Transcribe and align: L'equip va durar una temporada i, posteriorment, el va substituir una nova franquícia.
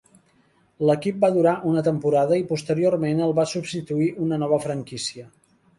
L'equip 0.89 1.19
va 1.25 1.29
durar 1.35 1.53
una 1.73 1.83
temporada 1.89 2.41
i, 2.41 2.47
posteriorment, 2.53 3.25
el 3.27 3.39
va 3.43 3.49
substituir 3.55 4.13
una 4.29 4.43
nova 4.47 4.63
franquícia. 4.69 5.33